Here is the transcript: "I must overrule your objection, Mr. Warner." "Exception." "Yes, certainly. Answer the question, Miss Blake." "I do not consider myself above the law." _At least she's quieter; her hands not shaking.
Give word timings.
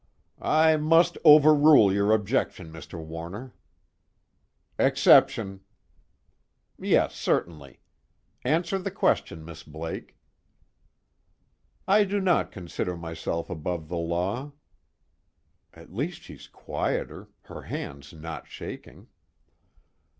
"I 0.41 0.77
must 0.77 1.19
overrule 1.23 1.93
your 1.93 2.11
objection, 2.11 2.73
Mr. 2.73 2.97
Warner." 2.99 3.53
"Exception." 4.79 5.59
"Yes, 6.79 7.13
certainly. 7.13 7.81
Answer 8.43 8.79
the 8.79 8.89
question, 8.89 9.45
Miss 9.45 9.61
Blake." 9.61 10.17
"I 11.87 12.03
do 12.05 12.19
not 12.19 12.51
consider 12.51 12.97
myself 12.97 13.47
above 13.47 13.89
the 13.89 13.97
law." 13.97 14.53
_At 15.75 15.93
least 15.93 16.23
she's 16.23 16.47
quieter; 16.47 17.29
her 17.43 17.61
hands 17.61 18.11
not 18.11 18.47
shaking. 18.47 19.05